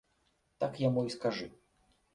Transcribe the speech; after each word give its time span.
Так 0.63 0.81
яму 0.87 1.05
і 1.11 1.15
скажы. 1.19 1.47